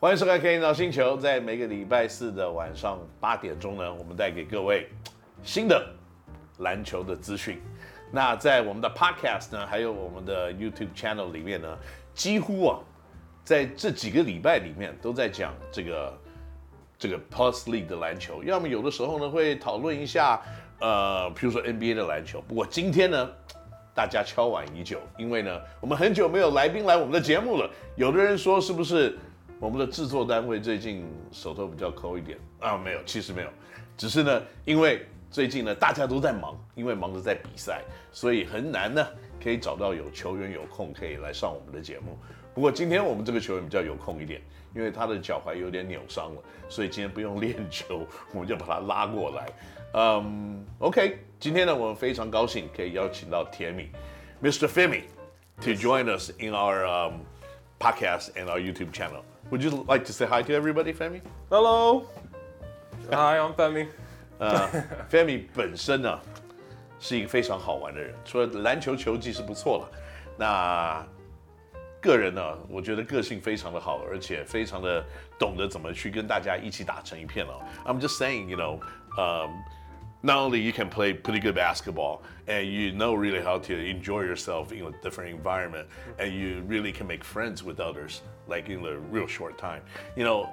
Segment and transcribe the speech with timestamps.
[0.00, 1.16] 欢迎收看《K 脑星球》。
[1.18, 4.86] 在每个礼拜四的晚上八点钟呢，我们带给各位
[5.42, 5.84] 新的
[6.58, 7.60] 篮球的资讯。
[8.12, 11.76] 那在我们的 Podcast 呢，还有我们的 YouTube Channel 里面呢，
[12.14, 12.78] 几乎啊，
[13.42, 16.16] 在这几个礼拜里面都在讲这个
[16.96, 18.44] 这个 Plus League 的篮球。
[18.44, 20.40] 要么有的时候呢，会讨论一下
[20.78, 22.40] 呃，比如说 NBA 的篮球。
[22.46, 23.28] 不过今天呢，
[23.96, 27.68] 大家敲碗已久，因为呢，我们很久没有来宾来我们的节目了。
[27.96, 29.18] 有的人说是不是？
[29.60, 33.48] 我们的制作单位最近手头比较抠一点啊，没有，其实没有，
[33.96, 37.82] 只是呢，因为最近呢大家都在忙，因为忙着在比赛，
[38.12, 39.04] 所以很难呢
[39.42, 42.16] 可以找到有球员有空可以来上我们的节目。
[42.54, 44.40] 不过今天我们这个球员比较有空一点，
[44.76, 49.48] 因为他的脚踝有点扭伤了，所以今天不用练球， 我们就把他拉过来。
[49.94, 53.88] 嗯，OK，今天呢我们非常高兴可以邀请到甜米
[54.40, 54.68] ，Mr.
[54.68, 55.02] Femi
[55.60, 57.20] to join us in our um,
[57.80, 59.22] podcast and our YouTube channel.
[59.49, 61.21] Would you like to say hi to everybody, Femi?
[61.49, 62.05] Hello.
[63.11, 63.87] Hi, I'm Femi.
[64.39, 64.69] 呃，
[65.11, 66.19] Femi 本身呢
[66.99, 69.91] 是一个非常好玩的人，除了篮球球技是不错了，
[70.37, 71.05] 那
[72.01, 75.05] 个人呢，我觉得个性非常的好，而且非常的
[75.37, 77.53] 懂得怎么去跟大家一起打成一片了。
[77.85, 78.79] I'm just saying, you know,
[79.17, 79.51] um,
[80.22, 84.22] not only you can play pretty good basketball and you know really how to enjoy
[84.22, 85.88] yourself in a different environment
[86.18, 89.82] and you really can make friends with others like in a real short time.
[90.16, 90.50] You know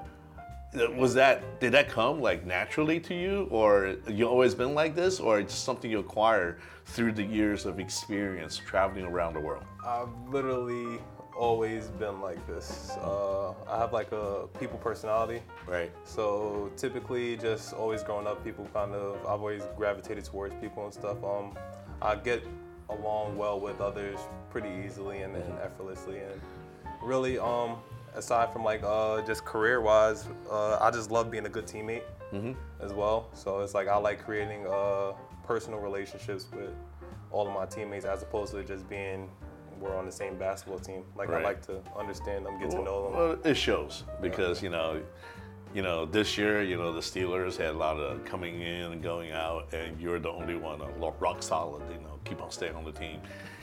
[0.95, 3.47] was that did that come like naturally to you?
[3.49, 5.19] Or you always been like this?
[5.19, 9.63] Or it's something you acquire through the years of experience traveling around the world?
[9.85, 10.99] I've literally
[11.37, 12.91] always been like this.
[13.01, 15.41] Uh, I have like a people personality.
[15.67, 20.85] right So typically, just always growing up, people kind of I've always gravitated towards people
[20.85, 21.23] and stuff.
[21.23, 21.57] Um,
[22.01, 22.43] I get
[22.89, 24.19] along well with others
[24.49, 26.39] pretty easily and, and effortlessly, and
[27.01, 27.77] really, um,
[28.15, 32.03] aside from like uh, just career-wise, uh, I just love being a good teammate
[32.81, 33.29] as well.
[33.33, 35.13] So it's like I like creating uh,
[35.45, 36.71] personal relationships with
[37.31, 39.29] all of my teammates as opposed to just being
[39.80, 41.02] we're on the same basketball team.
[41.16, 41.42] Like Right.
[41.42, 43.12] I like to understand them, get to know them.
[43.16, 45.00] Well, it shows because you know,
[45.74, 49.02] you know, this year, you know, the Steelers had a lot of coming in and
[49.02, 51.82] going out, and you're the only one uh, lo- rock solid.
[51.90, 53.20] You know, keep on staying on the team.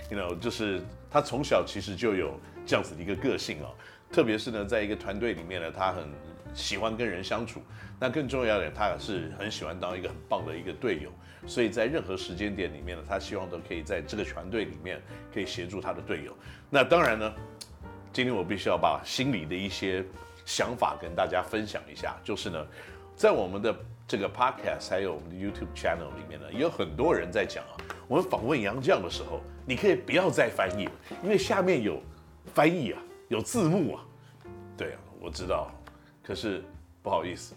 [0.10, 3.76] You know，就是他从小其实就有这样子的一个个性哦，
[4.13, 6.05] 特别是呢，在一个团队里面呢，他很
[6.55, 7.63] 喜欢跟人相处。
[7.99, 11.11] 那更重要的，他是很喜欢当一个很棒的一个队友。
[11.47, 15.01] 所以在任何时间点里面呢，他希望都可以在这个团队里面
[15.33, 16.37] 可以协助他的队友。
[16.69, 17.33] 那当然呢，
[18.13, 20.05] 今天我必须要把心里的一些
[20.45, 22.67] 想法跟大家分享一下，就是呢，
[23.17, 23.75] 在我们的
[24.07, 27.75] 这个 podcast 还有我们的 YouTube channel 里面呢，有很多人在讲啊，
[28.07, 30.93] 我们访问杨绛的时候，你可以不要再翻译了，
[31.25, 32.01] 因为下面有
[32.55, 33.01] 翻译啊，
[33.33, 34.05] 有字幕啊。
[34.77, 35.71] 对啊，我知道，
[36.23, 36.63] 可是
[37.03, 37.55] 不好意思，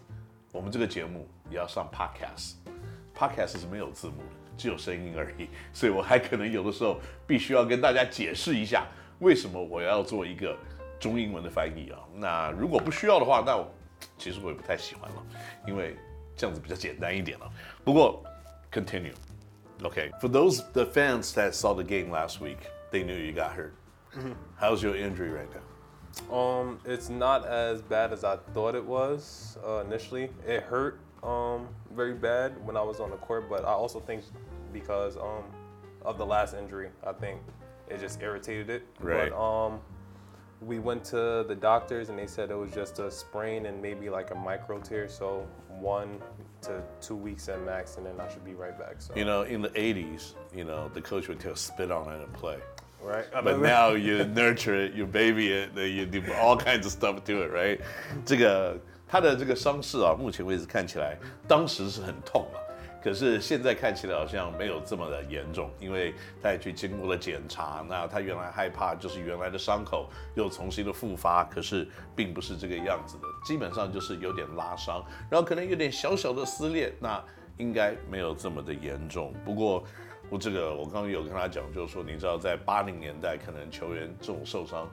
[0.54, 8.88] 我们这个节目也要上 podcast，podcast 是没有字幕的，只有声音而已，所以我还可能有的时候必须要跟大家解释一下，
[9.20, 10.58] 为什么我要做一个
[10.98, 12.00] 中英文的翻译啊。
[12.14, 13.70] 那如果不需要的话，那我
[14.18, 15.26] 其实我也不太喜欢了，
[15.68, 15.98] 因为
[16.38, 17.52] 这样子比较简单一点了。
[17.84, 18.24] 不过
[18.72, 19.14] continue。
[19.82, 22.60] Okay, for those the fans that saw the game last week,
[22.94, 23.72] they knew you got hurt.
[24.58, 26.36] How's your injury right now?
[26.36, 30.30] Um, it's not as bad as I thought it was uh, initially.
[30.48, 34.24] It hurt um, very bad when I was on the court, but I also think
[34.72, 35.44] because um,
[36.04, 37.42] of the last injury, I think
[37.90, 38.88] it just irritated it.
[39.00, 39.30] Right.
[39.30, 39.80] But um,
[40.62, 44.10] we went to the doctors and they said it was just a sprain and maybe
[44.10, 45.08] like a micro tear.
[45.08, 45.48] So
[45.80, 46.22] one
[46.62, 48.96] to two weeks at max, and then I should be right back.
[49.02, 52.24] So You know, in the 80s, you know, the coach would tell spit on it
[52.24, 52.58] and play.
[53.06, 53.26] Right.
[53.32, 57.24] But now you nurture it, you baby it, then you do all kinds of stuff
[57.26, 57.80] to it, right?
[58.26, 58.78] 这个
[59.08, 61.18] 他的这个伤势啊，目前为止看起来
[61.48, 62.58] 当时是很痛啊，
[63.04, 67.86] 可是现在看起来好像没有这么的严重，因为他也去经过了检查。
[67.88, 77.24] 那他原来害怕就是原来的伤口又重新的复发，可是并不是这个样子的，基本上就是有点拉伤，然后可能有点小小的撕裂，那
[77.58, 79.34] 应该没有这么的严重。
[79.46, 79.84] 不过
[80.29, 84.89] 我这个我刚刚有跟他讲，就是说你知道在八零年代可能球员这种受伤。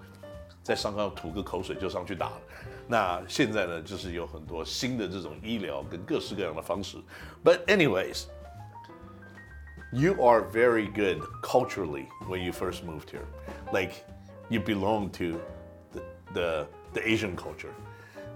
[0.64, 2.42] 在伤上吐个口水就上去打了。
[2.90, 6.98] 那现在呢，就是有很多新的这种医疗跟各式各样的方式。
[7.42, 8.26] But anyways,
[9.94, 13.24] you are very good culturally when you first moved here.
[13.72, 13.94] Like
[14.50, 15.40] you belong to
[15.94, 16.02] the
[16.34, 17.72] the, the Asian culture.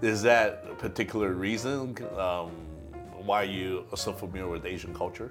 [0.00, 2.48] Is that a particular reason um,
[3.26, 5.30] why you are so familiar with Asian culture?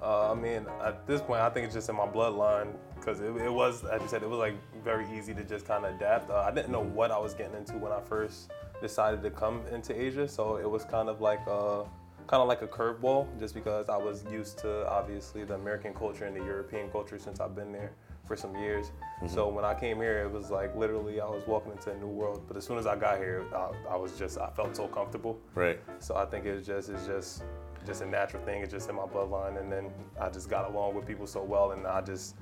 [0.00, 3.34] Uh, I mean, at this point, I think it's just in my bloodline because it,
[3.36, 4.54] it was, as you said, it was like
[4.84, 6.30] very easy to just kind of adapt.
[6.30, 8.50] Uh, I didn't know what I was getting into when I first
[8.80, 10.28] decided to come into Asia.
[10.28, 11.84] So it was kind of like a
[12.28, 16.26] kind of like a curveball, just because I was used to obviously the American culture
[16.26, 17.92] and the European culture since I've been there
[18.26, 18.88] for some years.
[18.88, 19.34] Mm-hmm.
[19.34, 22.06] So when I came here, it was like literally I was walking into a new
[22.06, 22.42] world.
[22.46, 25.40] But as soon as I got here, I, I was just I felt so comfortable.
[25.54, 25.80] Right.
[25.98, 27.42] So I think it's just it's just
[27.88, 28.62] just a natural thing.
[28.62, 29.90] It's just in my bloodline, and then
[30.20, 32.36] I just got along with people so well, and I just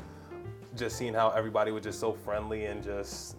[0.76, 3.36] just seeing how everybody was just so friendly and just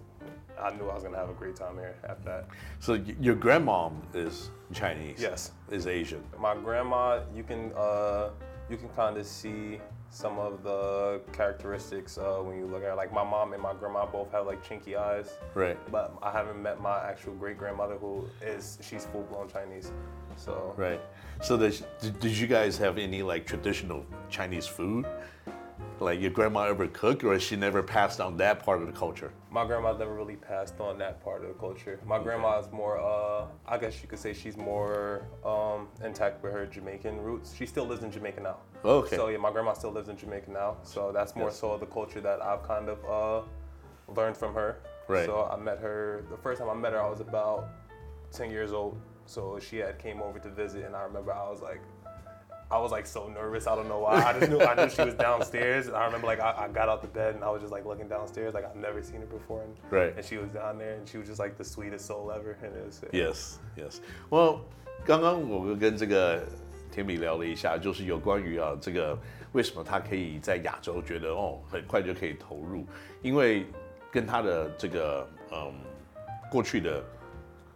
[0.60, 2.48] I knew I was gonna have a great time here after that.
[2.80, 5.20] So your grandmom is Chinese.
[5.22, 5.52] Yes.
[5.70, 6.24] Is Asian.
[6.40, 8.30] My grandma, you can uh,
[8.70, 12.96] you can kind of see some of the characteristics uh, when you look at it.
[12.96, 15.38] like my mom and my grandma both have like chinky eyes.
[15.54, 15.78] Right.
[15.92, 19.92] But I haven't met my actual great grandmother who is she's full blown Chinese.
[20.38, 20.74] So.
[20.78, 21.02] Right.
[21.42, 21.86] So did,
[22.20, 25.06] did you guys have any like traditional Chinese food?
[26.00, 29.32] like your grandma ever cook or she never passed on that part of the culture?
[29.52, 32.00] My grandma never really passed on that part of the culture.
[32.06, 32.26] My okay.
[32.26, 36.66] grandma is more, uh, I guess you could say she's more um, intact with her
[36.66, 37.56] Jamaican roots.
[37.56, 38.58] She still lives in Jamaica now.
[38.86, 39.16] Okay.
[39.16, 40.78] So yeah, my grandma still lives in Jamaica now.
[40.84, 41.60] So that's more yes.
[41.60, 44.80] so the culture that I've kind of uh, learned from her.
[45.08, 45.26] Right.
[45.26, 47.70] So I met her, the first time I met her, I was about
[48.32, 49.00] 10 years old.
[49.28, 51.82] So she had came over to visit, and I remember I was like,
[52.70, 53.68] I was like so nervous.
[53.68, 54.22] I don't know why.
[54.22, 55.88] I just knew I knew she was downstairs.
[55.88, 57.86] And I remember like I, I got out the bed and I was just like
[57.86, 58.54] looking downstairs.
[58.54, 59.62] Like I've never seen her before.
[59.64, 60.14] And, right.
[60.18, 62.58] And she was down there and she was just like the sweetest soul ever.
[62.62, 64.02] And it was, yes, yes.
[64.30, 64.66] Well,
[65.06, 66.44] 刚刚我们跟这个
[66.92, 69.18] 铁米聊了一下，就是有关于啊这个
[69.54, 72.86] 为什么他可以在亚洲觉得哦很快就可以投入，
[73.22, 73.66] 因为
[74.12, 75.74] 跟他的这个嗯
[76.52, 77.02] 过去的。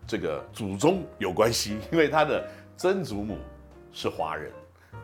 [0.07, 2.45] 这个祖宗有关系，因为他的
[2.75, 3.37] 曾祖母
[3.91, 4.51] 是华人。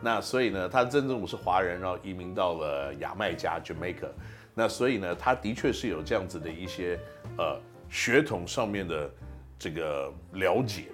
[0.00, 4.08] 那所以呢，他曾祖母是华人，然后移民到了牙买加 Jamaica。
[4.54, 6.98] 那所以呢，他的确是有这样子的一些
[7.36, 7.58] 呃
[7.88, 9.10] 血统上面的
[9.58, 10.84] 这个了解。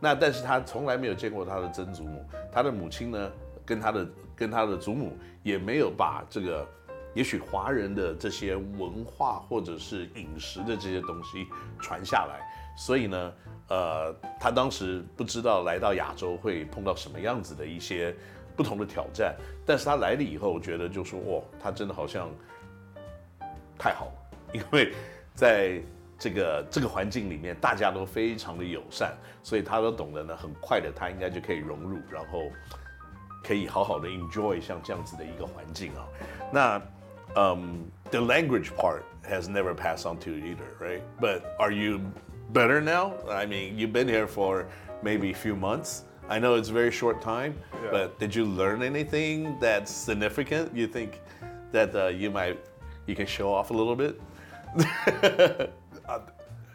[0.00, 3.32] 那但是他从来没有见过他的曾祖母，他的母亲呢，
[3.66, 6.66] 跟他的跟他的祖母也没有把这个
[7.14, 11.46] 也许华人的这些文化或者是饮食的这些东西
[11.78, 12.40] 传下来。
[12.76, 13.32] 所以呢，
[13.68, 18.14] 呃，他当时不知道来到亚洲会碰到什么样子的一些。
[18.56, 19.34] 不同的挑战，
[19.66, 22.30] 但是他来了以后，我觉得就说哇，他真的好像
[23.76, 24.12] 太好了，
[24.54, 24.92] 因为
[25.34, 25.82] 在
[26.16, 29.12] 这个这个环境里面，大家都非常的友善，
[29.42, 32.42] 所以他都懂得呢，很快的他应该就可以融入，然后
[33.42, 36.06] 可以好好的 enjoy 像这样子的一个环境啊。
[36.52, 36.82] 那
[37.34, 41.00] 嗯，the language part has never passed on to either, right?
[41.20, 41.98] But are you
[42.54, 43.16] better now?
[43.28, 44.68] I mean, you've been here for
[45.02, 46.04] maybe a few months.
[46.28, 47.90] I know it's a very short time, yeah.
[47.90, 50.74] but did you learn anything that's significant?
[50.74, 51.20] You think
[51.72, 52.58] that uh, you might
[53.06, 54.18] you can show off a little bit?
[56.08, 56.20] I,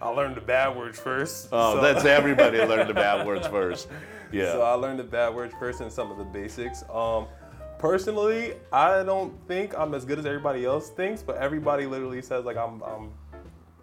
[0.02, 1.50] I, learned the bad words first.
[1.52, 1.82] Oh, so.
[1.82, 3.88] that's everybody learned the bad words first.
[4.32, 4.52] Yeah.
[4.52, 6.84] So I learned the bad words first and some of the basics.
[6.94, 7.26] Um,
[7.80, 12.46] personally, I don't think I'm as good as everybody else thinks, but everybody literally says
[12.46, 13.12] like I'm, I'm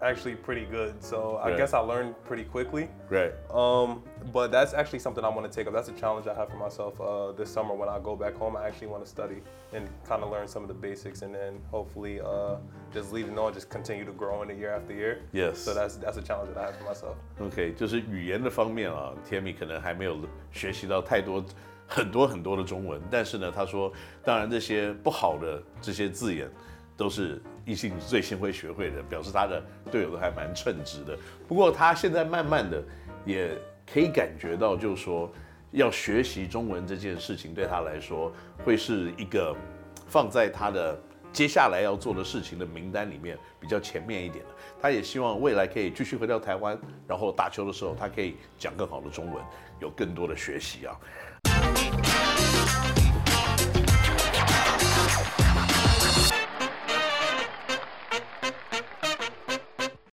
[0.01, 1.01] actually pretty good.
[1.03, 1.57] So I right.
[1.57, 2.89] guess I learned pretty quickly.
[3.09, 3.33] Right.
[3.53, 4.01] Um,
[4.33, 5.73] but that's actually something I want to take up.
[5.73, 8.55] That's a challenge I have for myself uh, this summer when I go back home.
[8.55, 9.43] I actually want to study
[9.73, 12.55] and kind of learn some of the basics, and then hopefully uh,
[12.91, 15.19] just leave it on, just continue to grow in it year after year.
[15.31, 15.59] Yes.
[15.59, 17.15] So that's that's a challenge that I have for myself.
[17.39, 20.17] OK，就是语言的方面啊，天米可能还没有
[20.51, 21.43] 学习到太多。
[21.93, 23.91] 很多很多的中文，但是呢，他说，
[24.23, 26.49] 当然这些不好的这些字眼，
[26.96, 31.16] 都是异性最先会学会的，表示他的队友都还蛮称职的。
[31.46, 32.82] 不过他现在慢慢的
[33.24, 33.50] 也
[33.92, 35.30] 可以感觉到，就是说
[35.72, 38.32] 要学习中文这件事情对他来说
[38.64, 39.54] 会是一个
[40.06, 40.98] 放在他的
[41.32, 44.50] 接下来要做的事情的名单里面比较前面一点的。
[44.80, 49.44] 他也希望未来可以继续回到台湾，然后打球的时候他可以讲更好的中文，
[49.80, 50.96] 有更多的学习啊。